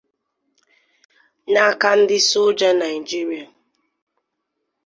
[1.51, 3.45] n’aka ndị soja Naịjirịa.